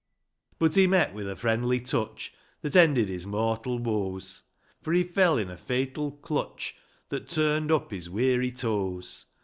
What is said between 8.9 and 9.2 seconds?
RODDLE.